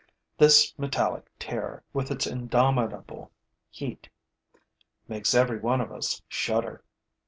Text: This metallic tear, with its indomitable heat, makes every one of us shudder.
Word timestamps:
This 0.39 0.73
metallic 0.79 1.29
tear, 1.37 1.83
with 1.93 2.09
its 2.09 2.25
indomitable 2.25 3.29
heat, 3.69 4.09
makes 5.07 5.35
every 5.35 5.59
one 5.59 5.79
of 5.79 5.91
us 5.91 6.23
shudder. 6.27 6.83